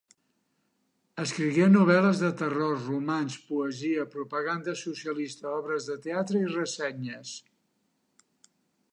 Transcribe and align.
Escrigué 1.23 1.65
novel·les 1.73 2.21
de 2.21 2.29
terror, 2.39 2.71
romanç, 2.85 3.35
poesia, 3.49 4.05
propaganda 4.15 4.75
socialista, 4.79 5.51
obres 5.59 5.89
de 5.91 5.97
teatre 6.07 6.41
i 6.47 6.49
ressenyes. 6.55 7.35